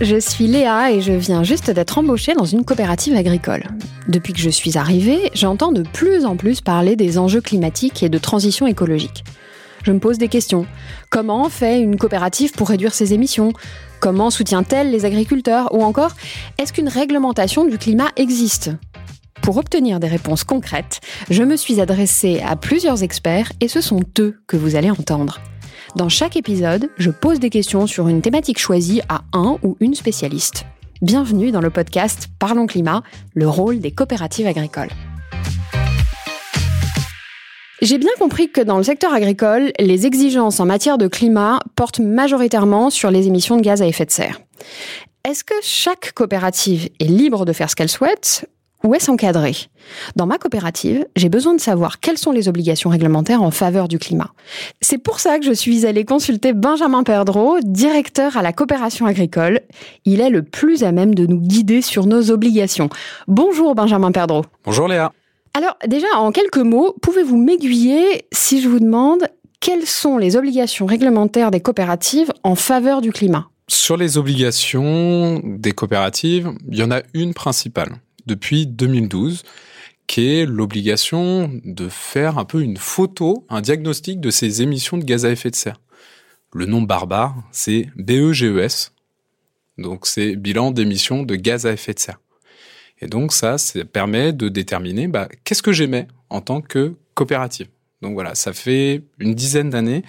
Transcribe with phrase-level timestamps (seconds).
[0.00, 3.64] je suis Léa et je viens juste d'être embauchée dans une coopérative agricole.
[4.08, 8.08] Depuis que je suis arrivée, j'entends de plus en plus parler des enjeux climatiques et
[8.08, 9.24] de transition écologique.
[9.82, 10.66] Je me pose des questions.
[11.08, 13.52] Comment fait une coopérative pour réduire ses émissions?
[14.00, 15.74] Comment soutient-elle les agriculteurs?
[15.74, 16.12] Ou encore,
[16.58, 18.70] est-ce qu'une réglementation du climat existe?
[19.42, 21.00] Pour obtenir des réponses concrètes,
[21.30, 25.40] je me suis adressée à plusieurs experts et ce sont eux que vous allez entendre.
[25.96, 29.94] Dans chaque épisode, je pose des questions sur une thématique choisie à un ou une
[29.94, 30.64] spécialiste.
[31.02, 33.02] Bienvenue dans le podcast Parlons Climat,
[33.34, 34.90] le rôle des coopératives agricoles.
[37.82, 42.00] J'ai bien compris que dans le secteur agricole, les exigences en matière de climat portent
[42.00, 44.38] majoritairement sur les émissions de gaz à effet de serre.
[45.28, 48.46] Est-ce que chaque coopérative est libre de faire ce qu'elle souhaite
[48.84, 49.54] où est-ce encadré
[50.16, 53.98] Dans ma coopérative, j'ai besoin de savoir quelles sont les obligations réglementaires en faveur du
[53.98, 54.32] climat.
[54.80, 59.60] C'est pour ça que je suis allée consulter Benjamin Perdreau, directeur à la coopération agricole.
[60.04, 62.88] Il est le plus à même de nous guider sur nos obligations.
[63.28, 64.44] Bonjour Benjamin Perdreau.
[64.64, 65.12] Bonjour Léa.
[65.54, 69.26] Alors déjà, en quelques mots, pouvez-vous m'aiguiller si je vous demande
[69.60, 73.48] quelles sont les obligations réglementaires des coopératives en faveur du climat?
[73.68, 77.90] Sur les obligations des coopératives, il y en a une principale
[78.30, 79.42] depuis 2012,
[80.06, 85.04] qui est l'obligation de faire un peu une photo, un diagnostic de ces émissions de
[85.04, 85.80] gaz à effet de serre.
[86.52, 88.92] Le nom barbare, c'est BEGES,
[89.78, 92.20] donc c'est bilan d'émissions de gaz à effet de serre.
[93.00, 97.68] Et donc ça, ça permet de déterminer bah, qu'est-ce que j'émets en tant que coopérative.
[98.02, 100.04] Donc voilà, ça fait une dizaine d'années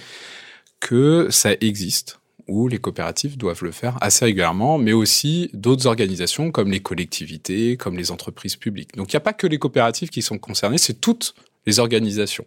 [0.80, 2.21] que ça existe
[2.52, 7.78] où les coopératives doivent le faire assez régulièrement, mais aussi d'autres organisations comme les collectivités,
[7.78, 8.96] comme les entreprises publiques.
[8.96, 11.34] Donc il n'y a pas que les coopératives qui sont concernées, c'est toutes
[11.66, 12.46] les organisations.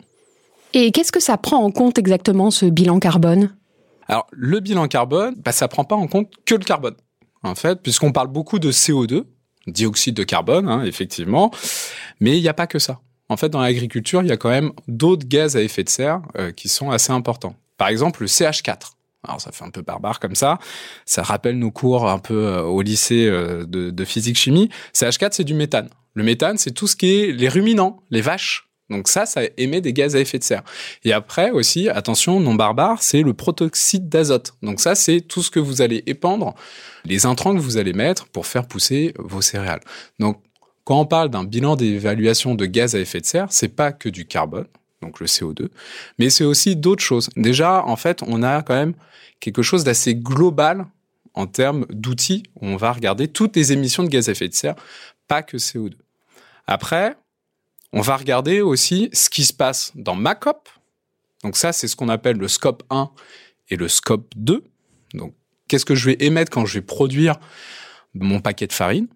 [0.75, 3.55] Et qu'est-ce que ça prend en compte exactement ce bilan carbone?
[4.09, 6.97] Alors le bilan carbone, bah, ça prend pas en compte que le carbone,
[7.43, 9.25] en fait, puisqu'on parle beaucoup de CO2,
[9.67, 11.51] dioxyde de carbone, hein, effectivement,
[12.21, 13.01] mais il n'y a pas que ça.
[13.31, 16.21] En fait, dans l'agriculture, il y a quand même d'autres gaz à effet de serre
[16.37, 17.57] euh, qui sont assez importants.
[17.79, 18.93] Par exemple, le CH4.
[19.27, 20.59] Alors ça fait un peu barbare comme ça.
[21.07, 24.69] Ça rappelle nos cours un peu euh, au lycée euh, de, physique-chimie.
[24.95, 25.89] CH4, c'est du méthane.
[26.15, 28.69] Le méthane, c'est tout ce qui est les ruminants, les vaches.
[28.91, 30.63] Donc ça, ça émet des gaz à effet de serre.
[31.05, 34.55] Et après aussi, attention, non barbare, c'est le protoxyde d'azote.
[34.63, 36.55] Donc ça, c'est tout ce que vous allez épandre,
[37.07, 39.81] les intrants que vous allez mettre pour faire pousser vos céréales.
[40.21, 40.43] Donc
[40.85, 44.11] quand on parle d'un bilan d'évaluation de gaz à effet de serre, c'est pas que
[44.11, 44.67] du carbone,
[45.05, 45.69] donc le CO2,
[46.19, 47.31] mais c'est aussi d'autres choses.
[47.37, 48.95] Déjà, en fait, on a quand même
[49.41, 50.87] quelque chose d'assez global
[51.35, 52.45] en termes d'outils.
[52.61, 54.77] On va regarder toutes les émissions de gaz à effet de serre,
[55.29, 55.95] pas que CO2.
[56.67, 57.17] Après,
[57.93, 60.69] on va regarder aussi ce qui se passe dans ma COP.
[61.43, 63.11] Donc ça, c'est ce qu'on appelle le scope 1
[63.69, 64.65] et le scope 2.
[65.13, 65.35] Donc,
[65.69, 67.39] qu'est-ce que je vais émettre quand je vais produire
[68.15, 69.09] mon paquet de farine?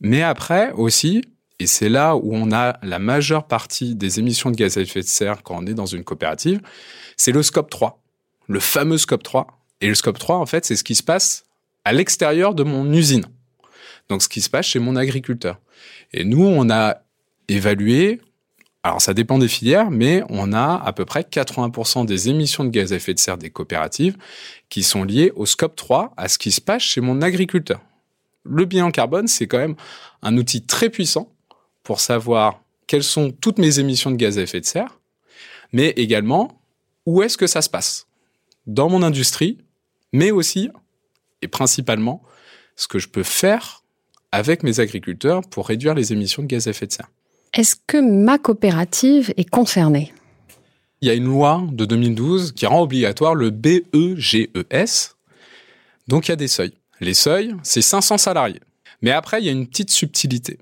[0.00, 1.22] Mais après aussi,
[1.60, 5.00] et c'est là où on a la majeure partie des émissions de gaz à effet
[5.00, 6.60] de serre quand on est dans une coopérative,
[7.16, 8.00] c'est le scope 3,
[8.46, 9.46] le fameux scope 3,
[9.80, 11.44] et le scope 3, en fait, c'est ce qui se passe
[11.84, 13.26] à l'extérieur de mon usine.
[14.08, 15.60] Donc, ce qui se passe chez mon agriculteur.
[16.12, 17.02] Et nous, on a
[17.48, 18.20] évalué,
[18.82, 22.70] alors ça dépend des filières, mais on a à peu près 80% des émissions de
[22.70, 24.16] gaz à effet de serre des coopératives
[24.68, 27.80] qui sont liées au scope 3, à ce qui se passe chez mon agriculteur.
[28.44, 29.76] Le bilan carbone, c'est quand même
[30.22, 31.30] un outil très puissant
[31.88, 35.00] pour savoir quelles sont toutes mes émissions de gaz à effet de serre,
[35.72, 36.60] mais également
[37.06, 38.06] où est-ce que ça se passe
[38.66, 39.56] dans mon industrie
[40.12, 40.68] mais aussi
[41.40, 42.22] et principalement
[42.76, 43.84] ce que je peux faire
[44.32, 47.08] avec mes agriculteurs pour réduire les émissions de gaz à effet de serre.
[47.54, 50.12] Est-ce que ma coopérative est concernée?
[51.00, 55.14] Il y a une loi de 2012 qui rend obligatoire le BEGES.
[56.06, 56.74] Donc il y a des seuils.
[57.00, 58.60] Les seuils, c'est 500 salariés.
[59.00, 60.58] Mais après, il y a une petite subtilité.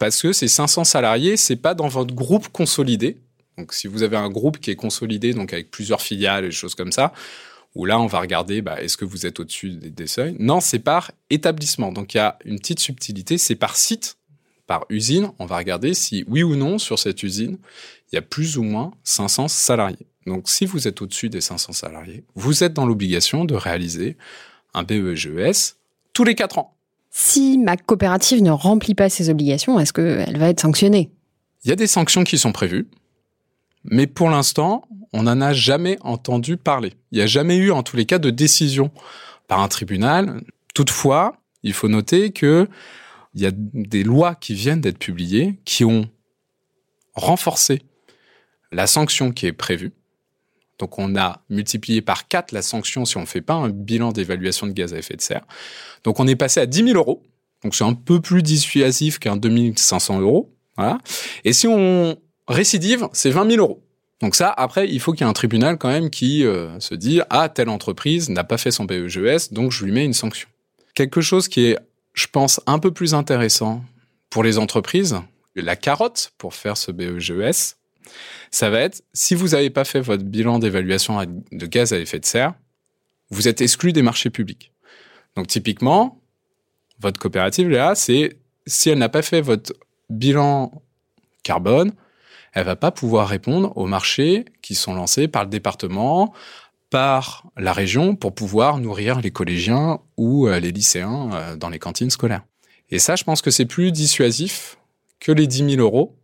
[0.00, 3.18] Parce que ces 500 salariés, c'est pas dans votre groupe consolidé.
[3.58, 6.74] Donc si vous avez un groupe qui est consolidé, donc avec plusieurs filiales et choses
[6.74, 7.12] comme ça,
[7.74, 10.34] où là, on va regarder, bah, est-ce que vous êtes au-dessus des, seuils?
[10.38, 11.92] Non, c'est par établissement.
[11.92, 14.16] Donc, il y a une petite subtilité, c'est par site,
[14.66, 15.30] par usine.
[15.38, 17.58] On va regarder si, oui ou non, sur cette usine,
[18.10, 20.06] il y a plus ou moins 500 salariés.
[20.26, 24.16] Donc, si vous êtes au-dessus des 500 salariés, vous êtes dans l'obligation de réaliser
[24.72, 25.76] un BEGES
[26.14, 26.74] tous les 4 ans.
[27.10, 31.10] Si ma coopérative ne remplit pas ses obligations, est-ce qu'elle va être sanctionnée?
[31.64, 32.88] Il y a des sanctions qui sont prévues.
[33.84, 36.92] Mais pour l'instant, on n'en a jamais entendu parler.
[37.10, 38.90] Il n'y a jamais eu, en tous les cas, de décision
[39.48, 40.42] par un tribunal.
[40.74, 42.68] Toutefois, il faut noter que
[43.34, 46.08] il y a des lois qui viennent d'être publiées qui ont
[47.14, 47.82] renforcé
[48.72, 49.92] la sanction qui est prévue.
[50.80, 54.12] Donc on a multiplié par 4 la sanction si on ne fait pas un bilan
[54.12, 55.46] d'évaluation de gaz à effet de serre.
[56.04, 57.22] Donc on est passé à 10 000 euros.
[57.62, 60.50] Donc c'est un peu plus dissuasif qu'un 2500 euros.
[60.76, 60.98] Voilà.
[61.44, 62.16] Et si on
[62.48, 63.82] récidive, c'est 20 000 euros.
[64.22, 66.94] Donc ça, après, il faut qu'il y ait un tribunal quand même qui euh, se
[66.94, 70.48] dit ah telle entreprise n'a pas fait son BEGES, donc je lui mets une sanction.
[70.94, 71.78] Quelque chose qui est,
[72.14, 73.82] je pense, un peu plus intéressant
[74.30, 75.16] pour les entreprises,
[75.54, 77.76] la carotte pour faire ce BEGES,
[78.50, 82.18] ça va être si vous n'avez pas fait votre bilan d'évaluation de gaz à effet
[82.18, 82.54] de serre,
[83.30, 84.72] vous êtes exclu des marchés publics.
[85.36, 86.20] Donc typiquement,
[86.98, 89.72] votre coopérative là, c'est si elle n'a pas fait votre
[90.08, 90.82] bilan
[91.42, 91.92] carbone,
[92.52, 96.34] elle va pas pouvoir répondre aux marchés qui sont lancés par le département,
[96.90, 101.78] par la région pour pouvoir nourrir les collégiens ou euh, les lycéens euh, dans les
[101.78, 102.42] cantines scolaires.
[102.90, 104.76] Et ça, je pense que c'est plus dissuasif
[105.20, 106.16] que les 10 000 euros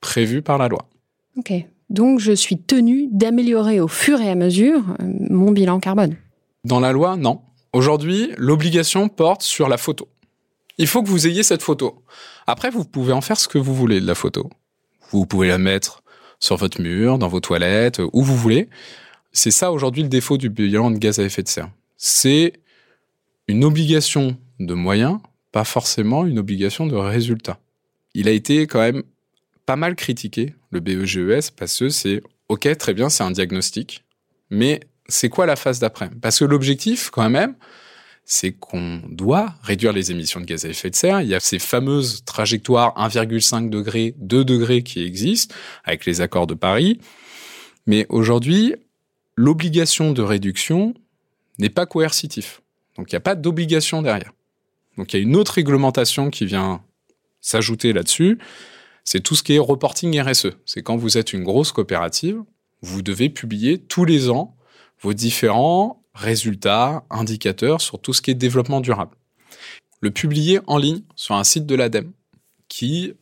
[0.00, 0.88] prévus par la loi.
[1.36, 1.52] Ok.
[1.88, 6.16] Donc, je suis tenu d'améliorer au fur et à mesure euh, mon bilan carbone.
[6.64, 7.42] Dans la loi, non.
[7.72, 10.08] Aujourd'hui, l'obligation porte sur la photo.
[10.78, 12.02] Il faut que vous ayez cette photo.
[12.46, 14.50] Après, vous pouvez en faire ce que vous voulez de la photo.
[15.10, 16.02] Vous pouvez la mettre
[16.40, 18.68] sur votre mur, dans vos toilettes, où vous voulez.
[19.32, 21.70] C'est ça aujourd'hui le défaut du bilan de gaz à effet de serre.
[21.96, 22.54] C'est
[23.48, 25.18] une obligation de moyens,
[25.52, 27.58] pas forcément une obligation de résultat.
[28.14, 29.02] Il a été quand même
[29.66, 34.04] pas mal critiqué, le BEGES, parce que c'est, ok, très bien, c'est un diagnostic,
[34.50, 36.10] mais c'est quoi la phase d'après?
[36.22, 37.54] Parce que l'objectif, quand même,
[38.24, 41.20] c'est qu'on doit réduire les émissions de gaz à effet de serre.
[41.20, 45.54] Il y a ces fameuses trajectoires 1,5 degré, 2 degrés qui existent
[45.84, 47.00] avec les accords de Paris.
[47.86, 48.74] Mais aujourd'hui,
[49.36, 50.94] l'obligation de réduction
[51.58, 52.62] n'est pas coercitif.
[52.96, 54.32] Donc il n'y a pas d'obligation derrière.
[54.98, 56.82] Donc il y a une autre réglementation qui vient
[57.40, 58.38] s'ajouter là-dessus.
[59.06, 60.48] C'est tout ce qui est reporting RSE.
[60.66, 62.42] C'est quand vous êtes une grosse coopérative,
[62.82, 64.56] vous devez publier tous les ans
[65.00, 69.16] vos différents résultats, indicateurs sur tout ce qui est développement durable.
[70.00, 72.12] Le publier en ligne sur un site de l'ADEME
[72.68, 73.14] qui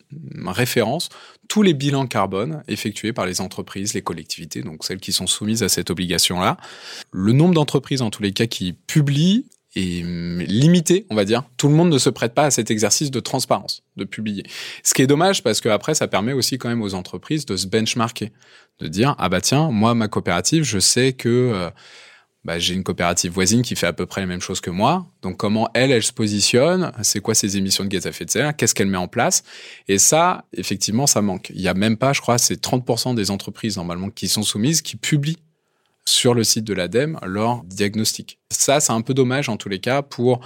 [0.46, 1.10] référence
[1.48, 5.62] tous les bilans carbone effectués par les entreprises, les collectivités, donc celles qui sont soumises
[5.62, 6.56] à cette obligation-là.
[7.12, 9.44] Le nombre d'entreprises, en tous les cas, qui publient
[9.76, 10.04] est
[10.46, 11.44] limité, on va dire.
[11.56, 14.44] Tout le monde ne se prête pas à cet exercice de transparence, de publier.
[14.82, 17.56] Ce qui est dommage parce que après, ça permet aussi quand même aux entreprises de
[17.56, 18.32] se benchmarker,
[18.80, 21.70] de dire ah bah tiens, moi ma coopérative, je sais que euh,
[22.44, 25.06] bah, j'ai une coopérative voisine qui fait à peu près la même chose que moi.
[25.22, 28.30] Donc comment elle, elle se positionne, c'est quoi ses émissions de gaz à effet de
[28.30, 29.44] serre, qu'est-ce qu'elle met en place.
[29.88, 31.50] Et ça, effectivement, ça manque.
[31.54, 34.82] Il y a même pas, je crois, c'est 30% des entreprises normalement qui sont soumises
[34.82, 35.38] qui publient
[36.06, 38.38] sur le site de l'ADEME leur diagnostic.
[38.50, 40.40] Ça, c'est un peu dommage en tous les cas pour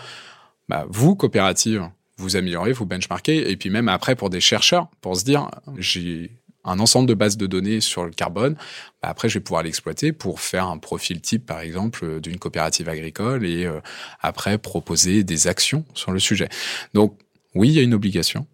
[0.69, 5.17] bah, vous, coopérative, vous améliorer, vous benchmarker, et puis même après pour des chercheurs, pour
[5.17, 6.31] se dire, j'ai
[6.65, 8.55] un ensemble de bases de données sur le carbone.
[9.03, 12.89] Bah, après, je vais pouvoir l'exploiter pour faire un profil type, par exemple, d'une coopérative
[12.89, 13.81] agricole et euh,
[14.21, 16.49] après proposer des actions sur le sujet.
[16.95, 17.19] Donc,
[17.55, 18.47] oui, il y a une obligation,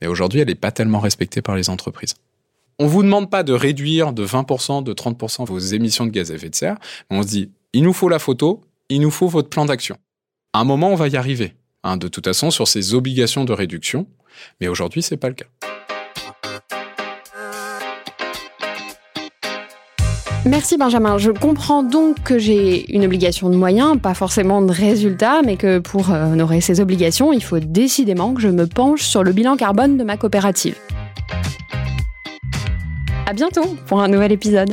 [0.00, 2.14] mais aujourd'hui, elle n'est pas tellement respectée par les entreprises.
[2.80, 6.34] On vous demande pas de réduire de 20%, de 30% vos émissions de gaz à
[6.34, 6.76] effet de serre,
[7.08, 9.96] on se dit, il nous faut la photo, il nous faut votre plan d'action.
[10.52, 11.54] À un moment, on va y arriver.
[11.84, 14.08] Hein, de toute façon, sur ces obligations de réduction,
[14.60, 15.46] mais aujourd'hui, c'est pas le cas.
[20.46, 21.16] Merci Benjamin.
[21.16, 25.78] Je comprends donc que j'ai une obligation de moyens, pas forcément de résultats, mais que
[25.78, 29.56] pour euh, honorer ces obligations, il faut décidément que je me penche sur le bilan
[29.56, 30.76] carbone de ma coopérative.
[33.26, 34.70] À bientôt pour un nouvel épisode.